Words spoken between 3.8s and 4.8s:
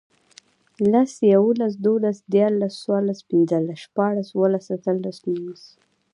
شپاړس, اووهلس,